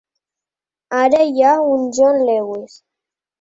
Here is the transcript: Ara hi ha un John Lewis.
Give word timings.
Ara 1.01 1.19
hi 1.33 1.45
ha 1.49 1.51
un 1.75 1.85
John 1.99 2.19
Lewis. 2.31 2.81